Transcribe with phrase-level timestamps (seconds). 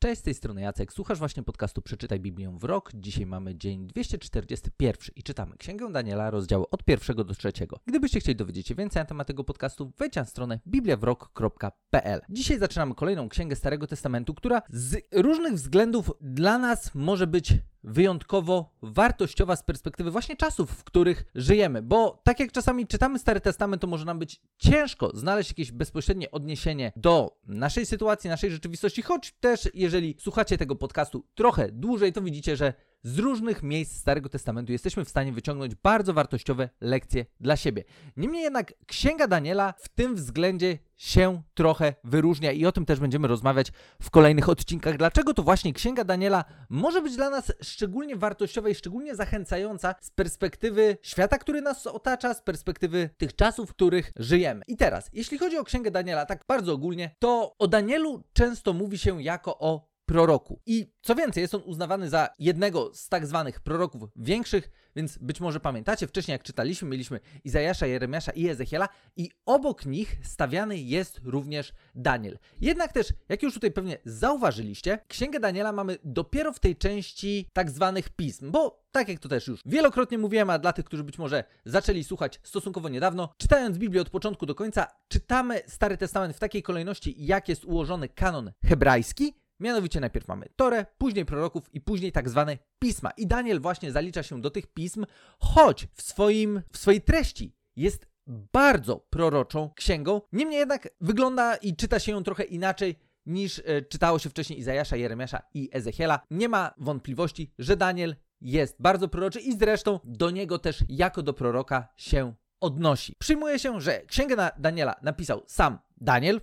[0.00, 0.92] Cześć, z tej strony Jacek.
[0.92, 2.90] Słuchasz właśnie podcastu Przeczytaj Biblię w rok.
[2.94, 7.80] Dzisiaj mamy dzień 241 i czytamy Księgę Daniela, rozdziały od pierwszego do trzeciego.
[7.86, 12.20] Gdybyście chcieli dowiedzieć się więcej na temat tego podcastu, wejdź na stronę bibliawrok.pl.
[12.28, 17.54] Dzisiaj zaczynamy kolejną księgę Starego Testamentu, która z różnych względów dla nas może być
[17.88, 21.82] wyjątkowo wartościowa z perspektywy właśnie czasów, w których żyjemy.
[21.82, 26.30] Bo tak jak czasami czytamy Stary Testament, to może nam być ciężko znaleźć jakieś bezpośrednie
[26.30, 32.22] odniesienie do naszej sytuacji, naszej rzeczywistości, choć też jeżeli słuchacie tego podcastu trochę dłużej, to
[32.22, 32.74] widzicie, że
[33.08, 37.84] z różnych miejsc Starego Testamentu jesteśmy w stanie wyciągnąć bardzo wartościowe lekcje dla siebie.
[38.16, 43.28] Niemniej jednak Księga Daniela w tym względzie się trochę wyróżnia i o tym też będziemy
[43.28, 43.72] rozmawiać
[44.02, 44.96] w kolejnych odcinkach.
[44.96, 50.10] Dlaczego to właśnie Księga Daniela może być dla nas szczególnie wartościowa i szczególnie zachęcająca z
[50.10, 54.62] perspektywy świata, który nas otacza, z perspektywy tych czasów, w których żyjemy.
[54.68, 58.98] I teraz, jeśli chodzi o Księgę Daniela, tak bardzo ogólnie, to o Danielu często mówi
[58.98, 60.60] się jako o proroku.
[60.66, 65.40] I co więcej, jest on uznawany za jednego z tak zwanych proroków większych, więc być
[65.40, 71.20] może pamiętacie, wcześniej jak czytaliśmy, mieliśmy Izajasza, Jeremiasza i Ezechiela i obok nich stawiany jest
[71.24, 72.38] również Daniel.
[72.60, 77.70] Jednak też, jak już tutaj pewnie zauważyliście, Księgę Daniela mamy dopiero w tej części tak
[77.70, 81.18] zwanych pism, bo tak jak to też już wielokrotnie mówiłem, a dla tych, którzy być
[81.18, 86.38] może zaczęli słuchać stosunkowo niedawno, czytając Biblię od początku do końca, czytamy Stary Testament w
[86.38, 92.12] takiej kolejności, jak jest ułożony kanon hebrajski, Mianowicie najpierw mamy Torę, później proroków i później
[92.12, 93.10] tak zwane pisma.
[93.10, 95.04] I Daniel właśnie zalicza się do tych pism,
[95.38, 100.20] choć w, swoim, w swojej treści jest bardzo proroczą księgą.
[100.32, 104.96] Niemniej jednak wygląda i czyta się ją trochę inaczej niż e, czytało się wcześniej Izajasza,
[104.96, 106.20] Jeremiasza i Ezechiela.
[106.30, 111.32] Nie ma wątpliwości, że Daniel jest bardzo proroczy i zresztą do niego też jako do
[111.32, 113.14] proroka się odnosi.
[113.18, 116.40] Przyjmuje się, że księgę Daniela napisał sam Daniel,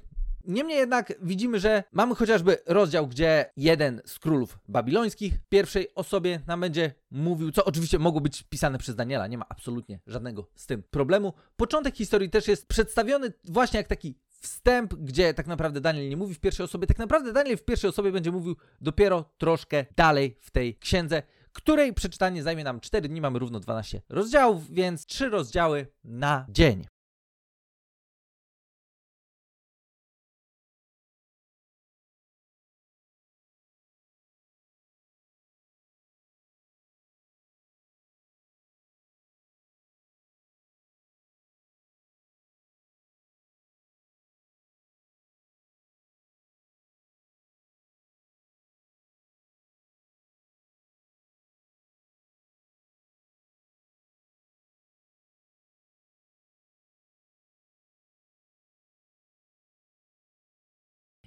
[0.47, 6.59] Niemniej jednak widzimy, że mamy chociażby rozdział, gdzie jeden z królów babilońskich pierwszej osobie nam
[6.59, 10.83] będzie mówił, co oczywiście mogło być pisane przez Daniela, nie ma absolutnie żadnego z tym
[10.83, 11.33] problemu.
[11.55, 16.33] Początek historii też jest przedstawiony właśnie jak taki wstęp, gdzie tak naprawdę Daniel nie mówi
[16.33, 16.87] w pierwszej osobie.
[16.87, 21.93] Tak naprawdę Daniel w pierwszej osobie będzie mówił dopiero troszkę dalej w tej księdze, której
[21.93, 23.21] przeczytanie zajmie nam 4 dni.
[23.21, 26.85] Mamy równo 12 rozdziałów, więc 3 rozdziały na dzień.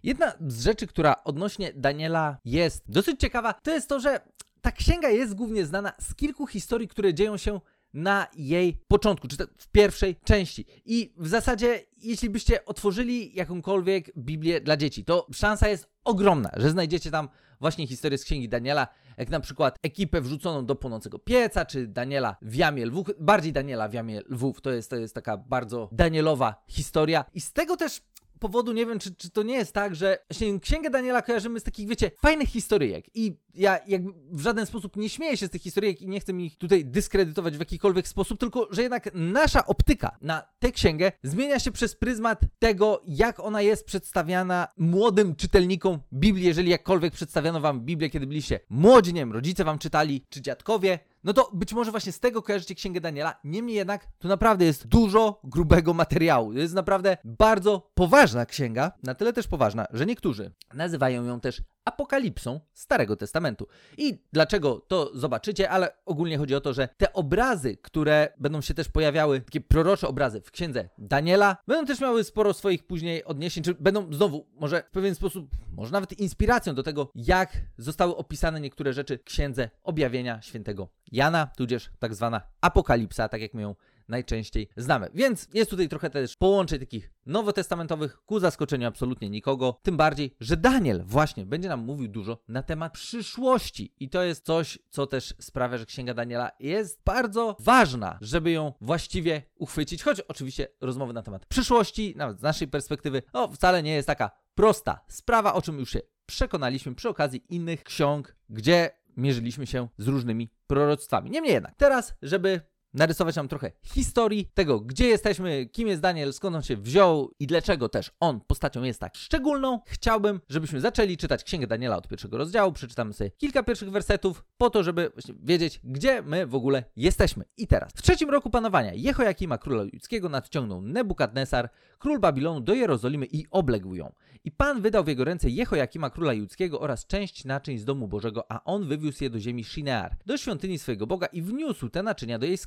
[0.09, 4.21] Jedna z rzeczy, która odnośnie Daniela jest dosyć ciekawa, to jest to, że
[4.61, 7.61] ta księga jest głównie znana z kilku historii, które dzieją się
[7.95, 10.67] na jej początku, czy w pierwszej części.
[10.85, 16.71] I w zasadzie, jeśli byście otworzyli jakąkolwiek Biblię dla dzieci, to szansa jest ogromna, że
[16.71, 17.29] znajdziecie tam
[17.61, 22.37] właśnie historię z księgi Daniela, jak na przykład ekipę wrzuconą do płonącego pieca, czy Daniela
[22.43, 26.65] w jamie lwów, bardziej Daniela w jamie lwów, to jest, to jest taka bardzo Danielowa
[26.69, 27.25] historia.
[27.35, 28.03] I z tego też
[28.38, 31.62] powodu nie wiem, czy, czy to nie jest tak, że właśnie Księgę Daniela kojarzymy z
[31.62, 33.04] takich, wiecie, fajnych historyjek.
[33.15, 36.32] I ja jakby w żaden sposób nie śmieję się z tych historyjek i nie chcę
[36.32, 41.59] ich tutaj dyskredytować w jakikolwiek sposób, tylko że jednak nasza optyka na tę księgę zmienia
[41.59, 47.81] się przez pryzmat tego, jak ona jest przedstawiana młodym czytelnikom Biblii, jeżeli jakkolwiek przedstawiano wam
[47.81, 51.91] Biblię, kiedy byliście młodzi, nie wiem, rodzice wam czytali, czy dziadkowie, no to być może
[51.91, 53.34] właśnie z tego kojarzycie Księgę Daniela.
[53.44, 56.53] Niemniej jednak to naprawdę jest dużo grubego materiału.
[56.53, 61.62] To jest naprawdę bardzo poważna księga, na tyle też poważna, że niektórzy nazywają ją też
[61.88, 63.66] apokalipsą Starego Testamentu.
[63.99, 68.75] I dlaczego to zobaczycie, ale ogólnie chodzi o to, że te obrazy, które będą się
[68.75, 73.65] też pojawiały, takie prorocze obrazy w księdze Daniela, będą też miały sporo swoich później odniesień,
[73.65, 78.61] czy będą znowu może w pewien sposób, może nawet inspiracją do tego, jak zostały opisane
[78.61, 83.75] niektóre rzeczy w księdze objawienia świętego Jana, tudzież tak zwana apokalipsa, tak jak my ją
[84.08, 85.08] najczęściej znamy.
[85.14, 89.81] Więc jest tutaj trochę też połączeń takich nowotestamentowych ku zaskoczeniu absolutnie nikogo.
[89.82, 93.94] Tym bardziej, że Daniel właśnie będzie nam mówił dużo na temat przyszłości.
[94.00, 98.72] I to jest coś, co też sprawia, że Księga Daniela jest bardzo ważna, żeby ją
[98.81, 100.02] właściwie uchwycić.
[100.02, 104.31] Choć oczywiście rozmowy na temat przyszłości, nawet z naszej perspektywy, no wcale nie jest taka
[104.55, 110.08] prosta sprawa, o czym już się przekonaliśmy przy okazji innych ksiąg, gdzie mierzyliśmy się z
[110.08, 111.31] różnymi proroctwami.
[111.31, 112.60] Niemniej jednak, teraz, żeby
[112.99, 117.47] narysować nam trochę historii tego, gdzie jesteśmy, kim jest Daniel, skąd on się wziął i
[117.47, 122.39] dlaczego też on postacią jest tak szczególną, chciałbym, żebyśmy zaczęli czytać Księgę Daniela od pierwszego
[122.39, 122.73] rozdziału.
[122.73, 125.12] Przeczytamy sobie kilka pierwszych wersetów po to, żeby
[125.43, 127.45] wiedzieć, gdzie my w ogóle jesteśmy.
[127.56, 133.27] I teraz, w trzecim roku panowania Jehoiakima króla judzkiego nadciągnął Nebukadnesar, król Babilonu, do Jerozolimy
[133.27, 134.12] i obległ ją.
[134.44, 138.53] I Pan wydał w jego ręce Jehoiakima króla judzkiego oraz część naczyń z domu Bożego,
[138.53, 142.39] a on wywiózł je do ziemi Shinear, do świątyni swojego Boga i wniósł te naczynia
[142.39, 142.59] do jej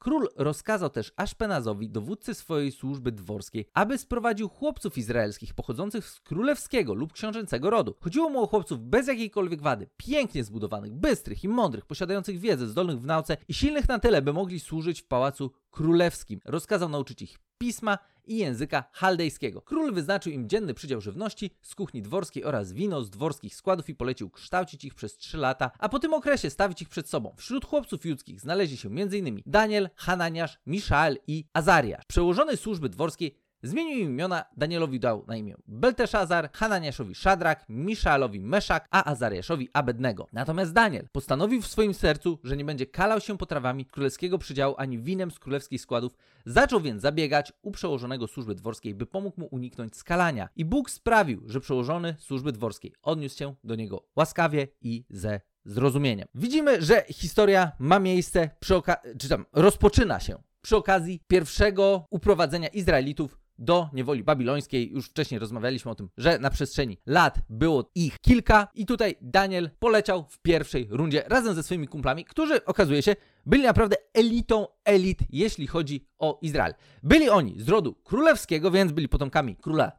[0.00, 6.94] Król rozkazał też Aszpenazowi, dowódcy swojej służby dworskiej, aby sprowadził chłopców izraelskich pochodzących z królewskiego
[6.94, 7.94] lub książęcego rodu.
[8.00, 13.00] Chodziło mu o chłopców bez jakiejkolwiek wady, pięknie zbudowanych, bystrych i mądrych, posiadających wiedzę, zdolnych
[13.00, 16.40] w nauce i silnych na tyle, by mogli służyć w pałacu królewskim.
[16.44, 19.62] Rozkazał nauczyć ich pisma i języka chaldejskiego.
[19.62, 23.94] Król wyznaczył im dzienny przydział żywności z kuchni dworskiej oraz wino z dworskich składów i
[23.94, 27.34] polecił kształcić ich przez trzy lata, a po tym okresie stawić ich przed sobą.
[27.36, 29.42] Wśród chłopców judzkich znaleźli się m.in.
[29.46, 32.04] Daniel, Hananiasz, Miszael i Azariasz.
[32.08, 39.10] Przełożony służby dworskiej Zmienił imiona, Danielowi dał na imię Belteszazar, Hananiaszowi Szadrak, Miszaelowi Meszak, a
[39.10, 40.26] Azariaszowi Abednego.
[40.32, 44.98] Natomiast Daniel postanowił w swoim sercu, że nie będzie kalał się potrawami królewskiego przydziału ani
[44.98, 46.16] winem z królewskich składów,
[46.46, 50.48] zaczął więc zabiegać u przełożonego służby dworskiej, by pomógł mu uniknąć skalania.
[50.56, 56.28] I Bóg sprawił, że przełożony służby dworskiej odniósł się do niego łaskawie i ze zrozumieniem.
[56.34, 62.68] Widzimy, że historia ma miejsce przy okazji, czy tam rozpoczyna się przy okazji pierwszego uprowadzenia
[62.68, 64.92] Izraelitów do niewoli babilońskiej.
[64.92, 69.70] Już wcześniej rozmawialiśmy o tym, że na przestrzeni lat było ich kilka i tutaj Daniel
[69.78, 73.16] poleciał w pierwszej rundzie razem ze swoimi kumplami, którzy okazuje się
[73.46, 76.74] byli naprawdę elitą elit, jeśli chodzi o Izrael.
[77.02, 79.92] Byli oni z rodu królewskiego, więc byli potomkami króla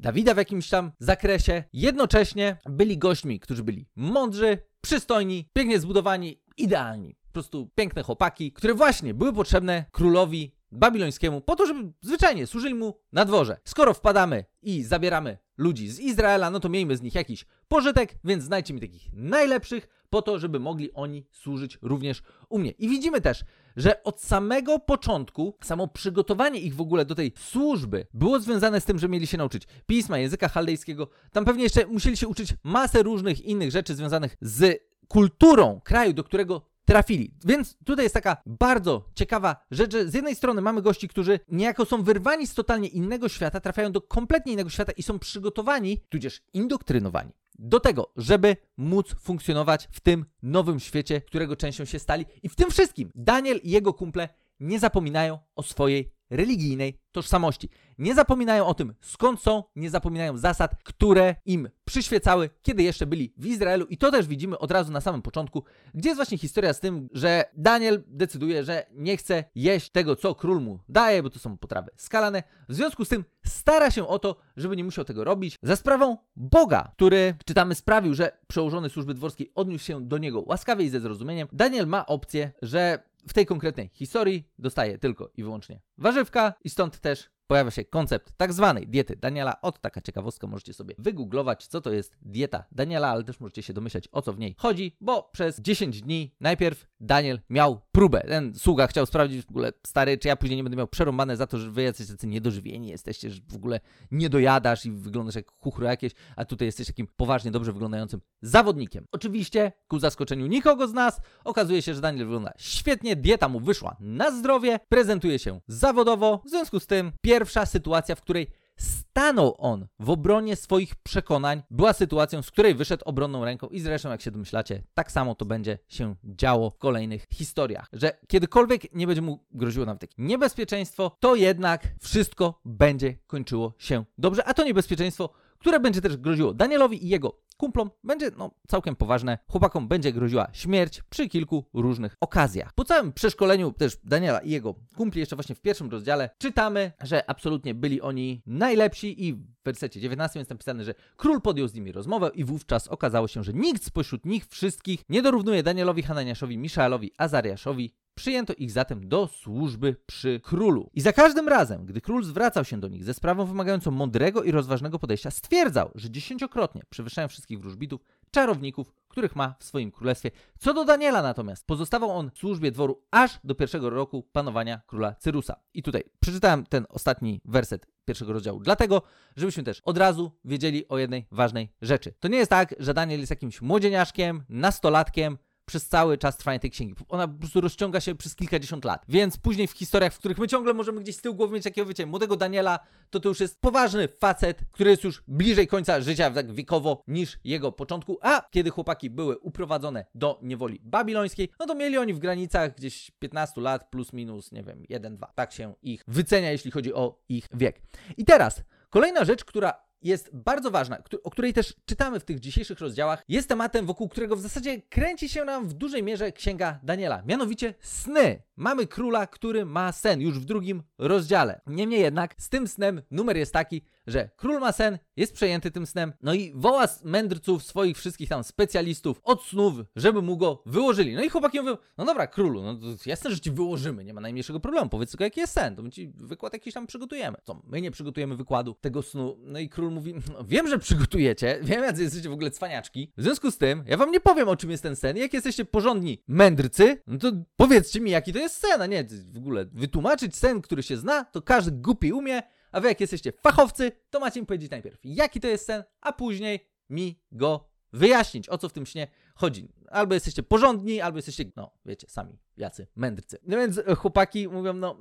[0.00, 1.64] Dawida w jakimś tam zakresie.
[1.72, 7.14] Jednocześnie byli gośćmi, którzy byli mądrzy, przystojni, pięknie zbudowani, idealni.
[7.14, 12.74] Po prostu piękne chłopaki, które właśnie były potrzebne królowi babilońskiemu po to, żeby zwyczajnie służyli
[12.74, 13.60] mu na dworze.
[13.64, 18.44] Skoro wpadamy i zabieramy ludzi z Izraela, no to miejmy z nich jakiś pożytek, więc
[18.44, 22.70] znajdźcie mi takich najlepszych po to, żeby mogli oni służyć również u mnie.
[22.70, 23.44] I widzimy też,
[23.76, 28.84] że od samego początku samo przygotowanie ich w ogóle do tej służby było związane z
[28.84, 31.08] tym, że mieli się nauczyć pisma, języka chaldejskiego.
[31.32, 36.24] Tam pewnie jeszcze musieli się uczyć masę różnych innych rzeczy związanych z kulturą kraju, do
[36.24, 37.34] którego trafili.
[37.44, 41.84] Więc tutaj jest taka bardzo ciekawa rzecz, że z jednej strony mamy gości, którzy niejako
[41.84, 46.42] są wyrwani z totalnie innego świata, trafiają do kompletnie innego świata i są przygotowani, tudzież
[46.52, 52.26] indoktrynowani do tego, żeby móc funkcjonować w tym nowym świecie, którego częścią się stali.
[52.42, 54.28] I w tym wszystkim Daniel i jego kumple
[54.60, 57.68] nie zapominają o swojej religijnej tożsamości.
[57.98, 63.34] Nie zapominają o tym, skąd są, nie zapominają zasad, które im przyświecały, kiedy jeszcze byli
[63.36, 63.86] w Izraelu.
[63.86, 67.08] I to też widzimy od razu na samym początku, gdzie jest właśnie historia z tym,
[67.12, 71.58] że Daniel decyduje, że nie chce jeść tego, co król mu daje, bo to są
[71.58, 72.42] potrawy skalane.
[72.68, 76.16] W związku z tym stara się o to, żeby nie musiał tego robić, za sprawą
[76.36, 81.00] Boga, który, czytamy, sprawił, że przełożony służby dworskiej odniósł się do niego łaskawie i ze
[81.00, 81.48] zrozumieniem.
[81.52, 87.00] Daniel ma opcję, że w tej konkretnej historii dostaje tylko i wyłącznie warzywka i stąd
[87.00, 89.60] też pojawia się koncept tak zwanej diety Daniela.
[89.60, 93.72] Od taka ciekawostka możecie sobie wygooglować, co to jest dieta Daniela, ale też możecie się
[93.72, 98.20] domyślać, o co w niej chodzi, bo przez 10 dni najpierw Daniel miał próbę.
[98.20, 101.46] Ten sługa chciał sprawdzić w ogóle, stary, czy ja później nie będę miał przerąbane za
[101.46, 103.80] to, że wy jacyś tacy niedożywieni jesteście, że w ogóle
[104.10, 109.06] nie dojadasz i wyglądasz jak chuchro jakieś, a tutaj jesteś takim poważnie dobrze wyglądającym zawodnikiem.
[109.12, 113.96] Oczywiście, ku zaskoczeniu nikogo z nas, okazuje się, że Daniel wygląda świetnie, dieta mu wyszła
[114.00, 119.54] na zdrowie, prezentuje się zawodowo, w związku z tym pierwszy pierwsza sytuacja, w której stanął
[119.58, 124.22] on w obronie swoich przekonań, była sytuacją, z której wyszedł obronną ręką i zresztą, jak
[124.22, 129.22] się domyślacie, tak samo to będzie się działo w kolejnych historiach, że kiedykolwiek nie będzie
[129.22, 135.30] mu groziło nawet takie niebezpieczeństwo, to jednak wszystko będzie kończyło się dobrze, a to niebezpieczeństwo
[135.60, 139.38] które będzie też groziło Danielowi i jego kumplom będzie no, całkiem poważne.
[139.50, 142.72] Chłopakom będzie groziła śmierć przy kilku różnych okazjach.
[142.72, 147.30] Po całym przeszkoleniu też Daniela i jego kumpli, jeszcze właśnie w pierwszym rozdziale, czytamy, że
[147.30, 151.92] absolutnie byli oni najlepsi i w wersecie 19 jest napisane, że król podjął z nimi
[151.92, 157.12] rozmowę i wówczas okazało się, że nikt spośród nich wszystkich nie dorównuje Danielowi, Hananiaszowi, Miszaelowi,
[157.18, 160.90] Azariaszowi, Przyjęto ich zatem do służby przy królu.
[160.94, 164.50] I za każdym razem, gdy król zwracał się do nich ze sprawą wymagającą mądrego i
[164.50, 170.30] rozważnego podejścia, stwierdzał, że dziesięciokrotnie przewyższają wszystkich wróżbitów, czarowników, których ma w swoim królestwie.
[170.58, 175.14] Co do Daniela natomiast, pozostawał on w służbie dworu aż do pierwszego roku panowania króla
[175.14, 175.56] Cyrusa.
[175.74, 179.02] I tutaj przeczytałem ten ostatni werset pierwszego rozdziału, dlatego,
[179.36, 182.14] żebyśmy też od razu wiedzieli o jednej ważnej rzeczy.
[182.20, 185.38] To nie jest tak, że Daniel jest jakimś młodzieniaszkiem, nastolatkiem,
[185.70, 186.94] przez cały czas trwania tej księgi.
[187.08, 189.04] Ona po prostu rozciąga się przez kilkadziesiąt lat.
[189.08, 191.88] Więc później w historiach, w których my ciągle możemy gdzieś z tyłu głowy mieć takiego,
[191.88, 192.78] wiecie, młodego Daniela,
[193.10, 197.38] to to już jest poważny facet, który jest już bliżej końca życia tak wiekowo niż
[197.44, 202.18] jego początku, a kiedy chłopaki były uprowadzone do niewoli babilońskiej, no to mieli oni w
[202.18, 205.26] granicach gdzieś 15 lat plus minus, nie wiem, 1-2.
[205.34, 207.82] Tak się ich wycenia, jeśli chodzi o ich wiek.
[208.16, 212.80] I teraz kolejna rzecz, która jest bardzo ważna, o której też czytamy w tych dzisiejszych
[212.80, 217.22] rozdziałach, jest tematem, wokół którego w zasadzie kręci się nam w dużej mierze księga Daniela,
[217.26, 218.42] mianowicie sny.
[218.60, 221.60] Mamy króla, który ma sen już w drugim rozdziale.
[221.66, 225.86] Niemniej jednak z tym snem numer jest taki, że król ma sen, jest przejęty tym
[225.86, 231.14] snem, no i woła mędrców, swoich wszystkich tam specjalistów od snów, żeby mu go wyłożyli.
[231.14, 234.60] No i chłopaki mówią, no dobra, królu, no jasne, że ci wyłożymy, nie ma najmniejszego
[234.60, 237.38] problemu, powiedz tylko jaki jest sen, to my ci wykład jakiś tam przygotujemy.
[237.44, 239.36] Co, my nie przygotujemy wykładu tego snu.
[239.42, 243.22] No i król mówi, no, wiem, że przygotujecie, wiem, jak jesteście w ogóle cwaniaczki, w
[243.22, 246.22] związku z tym, ja wam nie powiem, o czym jest ten sen, jak jesteście porządni
[246.28, 250.62] mędrcy, no to powiedzcie mi, jaki to jest sen, a nie w ogóle wytłumaczyć sen,
[250.62, 252.42] który się zna, to każdy głupi umie,
[252.72, 256.12] a wy jak jesteście fachowcy, to macie mi powiedzieć najpierw, jaki to jest sen, a
[256.12, 259.68] później mi go wyjaśnić, o co w tym śnie chodzi.
[259.88, 263.38] Albo jesteście porządni, albo jesteście, no wiecie, sami jacy mędrcy.
[263.42, 264.98] No więc chłopaki mówią, no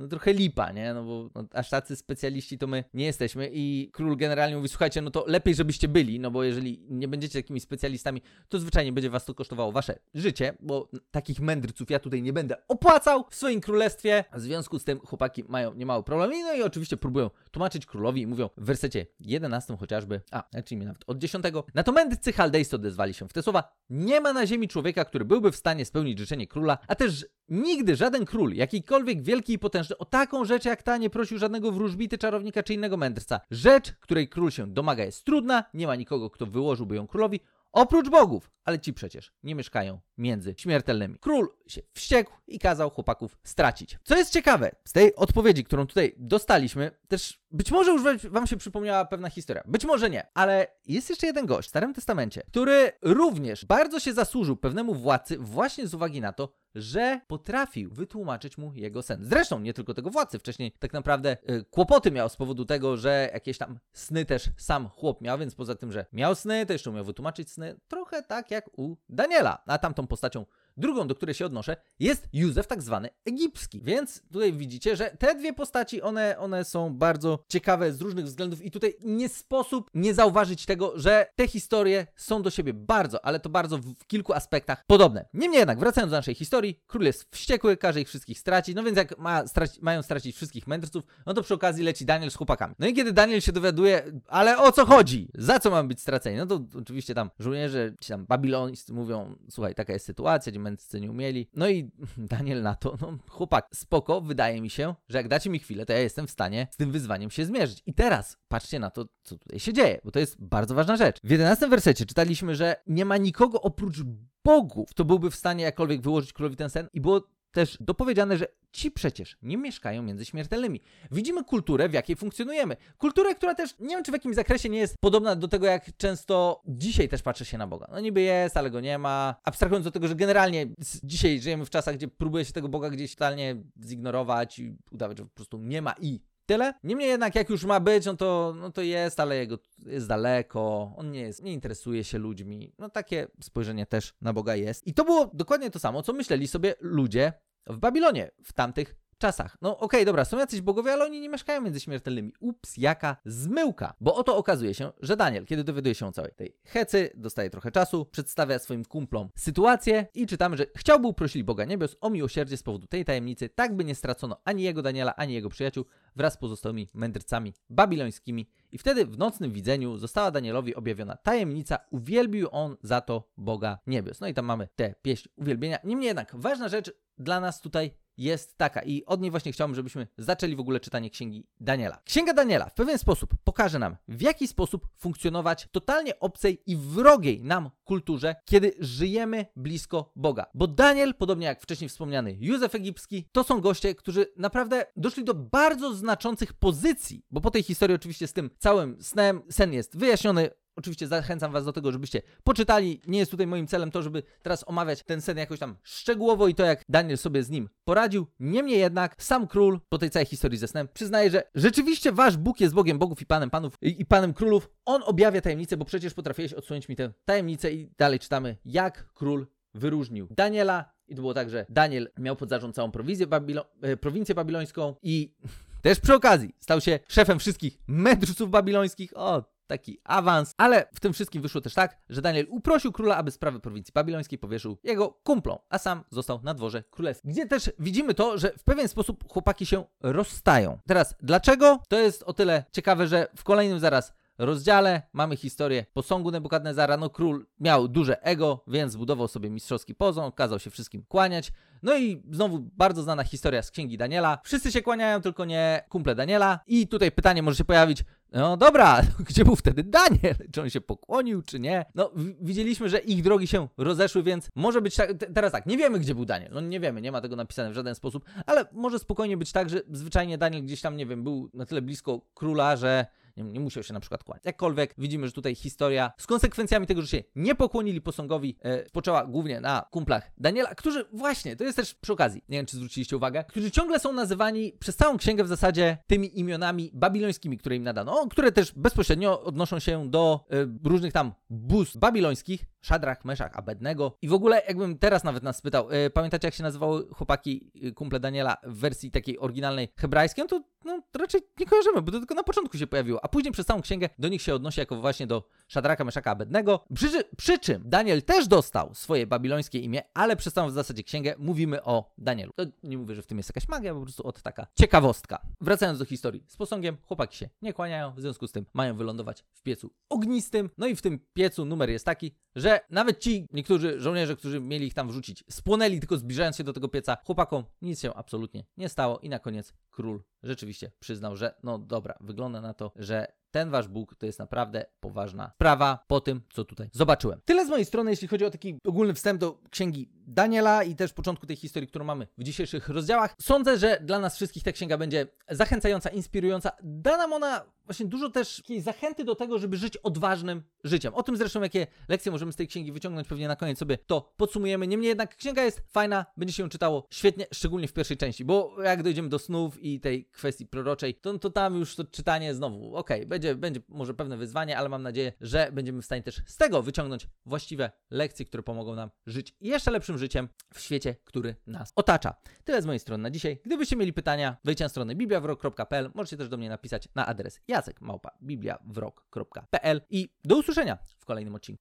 [0.00, 0.94] no trochę lipa, nie?
[0.94, 5.02] No bo no, aż tacy specjaliści to my nie jesteśmy i król generalnie mówi, słuchajcie,
[5.02, 9.10] no to lepiej, żebyście byli, no bo jeżeli nie będziecie takimi specjalistami, to zwyczajnie będzie
[9.10, 13.60] was to kosztowało wasze życie, bo takich mędrców ja tutaj nie będę opłacał w swoim
[13.60, 14.24] królestwie.
[14.34, 18.26] W związku z tym chłopaki mają niemały problem, no i oczywiście próbują tłumaczyć królowi i
[18.26, 23.14] mówią w wersecie 11 chociażby, a, czyli nawet od 10, na to mędrcy chaldejscy odezwali
[23.14, 26.46] się w te słowa, nie ma na ziemi człowieka, który byłby w stanie spełnić życzenie
[26.46, 29.58] króla, a też nigdy żaden król, jakikolwiek wielki i
[29.90, 33.40] potężny o taką rzecz jak ta nie prosił żadnego wróżbity, czarownika czy innego mędrca.
[33.50, 37.40] Rzecz, której król się domaga jest trudna, nie ma nikogo, kto wyłożyłby ją królowi,
[37.72, 41.16] Oprócz bogów, ale ci przecież nie mieszkają między śmiertelnymi.
[41.20, 43.98] Król się wściekł i kazał chłopaków stracić.
[44.04, 48.56] Co jest ciekawe, z tej odpowiedzi, którą tutaj dostaliśmy, też być może już wam się
[48.56, 52.92] przypomniała pewna historia, być może nie, ale jest jeszcze jeden gość w Starym Testamencie, który
[53.02, 58.72] również bardzo się zasłużył pewnemu władcy właśnie z uwagi na to, że potrafił wytłumaczyć mu
[58.74, 59.24] jego sen.
[59.24, 63.30] Zresztą nie tylko tego władcy, wcześniej tak naprawdę y, kłopoty miał z powodu tego, że
[63.32, 66.90] jakieś tam sny też sam chłop miał, więc poza tym, że miał sny, to jeszcze
[66.90, 70.46] umiał wytłumaczyć sny, trochę tak jak u Daniela, a tamtą postacią
[70.80, 73.80] Drugą, do której się odnoszę, jest Józef tak zwany egipski.
[73.82, 78.64] Więc tutaj widzicie, że te dwie postaci, one, one są bardzo ciekawe z różnych względów
[78.64, 83.40] i tutaj nie sposób nie zauważyć tego, że te historie są do siebie bardzo, ale
[83.40, 85.28] to bardzo w kilku aspektach podobne.
[85.34, 88.96] Niemniej jednak, wracając do naszej historii, król jest wściekły, każe ich wszystkich stracić, no więc
[88.96, 92.74] jak ma straci mają stracić wszystkich mędrców, no to przy okazji leci Daniel z chłopakami.
[92.78, 95.28] No i kiedy Daniel się dowiaduje, ale o co chodzi?
[95.34, 96.36] Za co mamy być straceni?
[96.36, 101.00] No to oczywiście tam żołnierze, ci tam babilońscy mówią, słuchaj, taka jest sytuacja, gdzie mędrcy
[101.00, 101.48] nie umieli.
[101.54, 105.58] No i Daniel na to, no chłopak, spoko, wydaje mi się, że jak dacie mi
[105.58, 107.82] chwilę, to ja jestem w stanie z tym wyzwaniem się zmierzyć.
[107.86, 111.20] I teraz patrzcie na to, co tutaj się dzieje, bo to jest bardzo ważna rzecz.
[111.24, 114.02] W 11 wersecie czytaliśmy, że nie ma nikogo oprócz
[114.44, 117.20] bogów, kto byłby w stanie jakkolwiek wyłożyć królowi ten sen i było
[117.52, 120.80] też dopowiedziane, że ci przecież nie mieszkają między śmiertelnymi.
[121.10, 122.76] Widzimy kulturę, w jakiej funkcjonujemy.
[122.98, 125.96] Kulturę, która też nie wiem, czy w jakimś zakresie nie jest podobna do tego, jak
[125.96, 127.86] często dzisiaj też patrzy się na Boga.
[127.90, 129.34] No niby jest, ale go nie ma.
[129.44, 130.66] Abstrahując do tego, że generalnie
[131.02, 135.24] dzisiaj żyjemy w czasach, gdzie próbuje się tego Boga gdzieś totalnie zignorować i udawać, że
[135.24, 136.74] po prostu nie ma i tyle.
[136.84, 140.92] Niemniej jednak, jak już ma być, no to, no to jest, ale jego jest daleko,
[140.96, 142.72] on nie jest, nie interesuje się ludźmi.
[142.78, 144.86] No takie spojrzenie też na Boga jest.
[144.86, 147.32] I to było dokładnie to samo, co myśleli sobie ludzie
[147.66, 149.56] w Babilonie w tamtych czasach.
[149.62, 152.32] No okej, okay, dobra, są jacyś bogowie, ale oni nie mieszkają między śmiertelnymi.
[152.40, 153.94] Ups, jaka zmyłka.
[154.00, 157.70] Bo oto okazuje się, że Daniel, kiedy dowiaduje się o całej tej hecy, dostaje trochę
[157.70, 162.62] czasu, przedstawia swoim kumplom sytuację i czytamy, że chciałby uprosić Boga Niebios o miłosierdzie z
[162.62, 165.84] powodu tej tajemnicy, tak by nie stracono ani jego Daniela, ani jego przyjaciół
[166.16, 168.50] wraz z pozostałymi mędrcami babilońskimi.
[168.72, 174.20] I wtedy w nocnym widzeniu została Danielowi objawiona tajemnica, uwielbił on za to Boga Niebios.
[174.20, 175.78] No i tam mamy tę pieśń uwielbienia.
[175.84, 180.06] Niemniej jednak, ważna rzecz dla nas tutaj jest taka i od niej właśnie chciałbym, żebyśmy
[180.18, 182.02] zaczęli w ogóle czytanie Księgi Daniela.
[182.04, 187.42] Księga Daniela w pewien sposób pokaże nam, w jaki sposób funkcjonować totalnie obcej i wrogiej
[187.42, 190.46] nam kulturze, kiedy żyjemy blisko Boga.
[190.54, 195.34] Bo Daniel, podobnie jak wcześniej wspomniany Józef Egipski, to są goście, którzy naprawdę doszli do
[195.34, 200.50] bardzo znaczących pozycji, bo po tej historii oczywiście z tym całym snem, sen jest wyjaśniony,
[200.76, 203.00] Oczywiście zachęcam Was do tego, żebyście poczytali.
[203.06, 206.54] Nie jest tutaj moim celem to, żeby teraz omawiać ten sen jakoś tam szczegółowo i
[206.54, 208.26] to, jak Daniel sobie z nim poradził.
[208.40, 212.60] Niemniej jednak sam król po tej całej historii ze snem przyznaje, że rzeczywiście Wasz Bóg
[212.60, 214.70] jest Bogiem Bogów i Panem Panów i, i Panem Królów.
[214.84, 219.46] On objawia tajemnicę, bo przecież potrafiłeś odsłonić mi tę tajemnicę i dalej czytamy, jak król
[219.74, 224.34] wyróżnił Daniela i to było tak, że Daniel miał pod zarząd całą Babilo- e, prowincję
[224.34, 225.34] babilońską i
[225.82, 229.12] też przy okazji stał się szefem wszystkich mędrców babilońskich.
[229.14, 230.54] O, taki awans.
[230.56, 234.38] Ale w tym wszystkim wyszło też tak, że Daniel uprosił króla, aby sprawy prowincji babilońskiej
[234.38, 237.30] powierzył jego kumplom, a sam został na dworze królewskim.
[237.30, 240.78] Gdzie też widzimy to, że w pewien sposób chłopaki się rozstają.
[240.86, 241.78] Teraz, dlaczego?
[241.88, 246.96] To jest o tyle ciekawe, że w kolejnym zaraz rozdziale mamy historię posągu Nebukadnezara.
[246.96, 251.52] No król miał duże ego, więc zbudował sobie mistrzowski posąg, kazał się wszystkim kłaniać.
[251.82, 254.38] No i znowu bardzo znana historia z księgi Daniela.
[254.44, 256.60] Wszyscy się kłaniają, tylko nie kumple Daniela.
[256.66, 260.34] I tutaj pytanie może się pojawić, no dobra, gdzie był wtedy Daniel?
[260.52, 261.84] Czy on się pokłonił, czy nie?
[261.94, 265.12] No, widzieliśmy, że ich drogi się rozeszły, więc może być tak.
[265.34, 266.50] Teraz tak, nie wiemy, gdzie był Daniel.
[266.52, 269.70] No nie wiemy, nie ma tego napisane w żaden sposób, ale może spokojnie być tak,
[269.70, 273.06] że zwyczajnie Daniel gdzieś tam, nie wiem, był na tyle blisko króla, że
[273.42, 274.44] nie, nie musiał się na przykład kłaniać.
[274.44, 279.60] Jakkolwiek widzimy, że tutaj historia z konsekwencjami tego, że się nie pokłonili posągowi, e, głównie
[279.60, 283.44] na kumplach Daniela, którzy właśnie, to jest też przy okazji, nie wiem czy zwróciliście uwagę,
[283.48, 288.26] którzy ciągle są nazywani przez całą księgę w zasadzie tymi imionami babilońskimi, które im nadano,
[288.30, 294.16] które też bezpośrednio odnoszą się do e, różnych tam bóstw babilońskich, Szadrach, Meszach, Abednego.
[294.22, 297.92] I w ogóle, jakbym teraz nawet nas spytał, yy, pamiętacie jak się nazywały chłopaki yy,
[297.92, 300.44] kumple Daniela w wersji takiej oryginalnej hebrajskiej?
[300.44, 303.52] No to no, raczej nie kojarzymy, bo to tylko na początku się pojawiło, a później
[303.52, 306.84] przez całą księgę do nich się odnosi jako właśnie do Szadraka, Meszaka, Abednego.
[306.94, 311.34] Przy, przy czym Daniel też dostał swoje babilońskie imię, ale przez całą w zasadzie księgę
[311.38, 312.52] mówimy o Danielu.
[312.56, 315.42] To nie mówię, że w tym jest jakaś magia, po prostu od taka ciekawostka.
[315.60, 316.44] Wracając do historii.
[316.48, 320.70] Z posągiem chłopaki się nie kłaniają, w związku z tym mają wylądować w piecu ognistym.
[320.78, 324.86] No i w tym piecu numer jest taki, że nawet ci niektórzy żołnierze, którzy mieli
[324.86, 327.16] ich tam wrzucić, spłonęli tylko zbliżając się do tego pieca.
[327.26, 332.14] Chłopakom nic się absolutnie nie stało i na koniec król rzeczywiście przyznał, że no dobra,
[332.20, 336.64] wygląda na to, że ten wasz Bóg to jest naprawdę poważna sprawa po tym, co
[336.64, 337.40] tutaj zobaczyłem.
[337.44, 341.12] Tyle z mojej strony, jeśli chodzi o taki ogólny wstęp do księgi Daniela i też
[341.12, 343.34] początku tej historii, którą mamy w dzisiejszych rozdziałach.
[343.40, 346.70] Sądzę, że dla nas wszystkich ta księga będzie zachęcająca, inspirująca.
[346.82, 351.14] Da nam ona właśnie dużo też takiej zachęty do tego, żeby żyć odważnym życiem.
[351.14, 354.32] O tym zresztą, jakie lekcje możemy z tej księgi wyciągnąć, pewnie na koniec sobie to
[354.36, 354.86] podsumujemy.
[354.86, 358.76] Niemniej jednak księga jest fajna, będzie się ją czytało świetnie, szczególnie w pierwszej części, bo
[358.82, 362.96] jak dojdziemy do snów i tej kwestii proroczej, to, to tam już to czytanie znowu,
[362.96, 366.42] okej, okay, będzie, będzie może pewne wyzwanie, ale mam nadzieję, że będziemy w stanie też
[366.46, 371.56] z tego wyciągnąć właściwe lekcje, które pomogą nam żyć jeszcze lepszym życiem w świecie, który
[371.66, 372.34] nas otacza.
[372.64, 373.60] Tyle z mojej strony na dzisiaj.
[373.64, 378.30] Gdybyście mieli pytania, wejdźcie na stronę bibliawrok.pl, możecie też do mnie napisać na adres jacekmałpa
[378.42, 381.78] bibliawrok.pl i do usłyszenia w kolejnym odcinku.